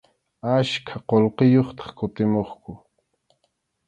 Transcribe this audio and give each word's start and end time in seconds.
Achka 0.55 0.95
qullqiyuqtaq 1.09 1.89
kutimuqku. 1.97 2.71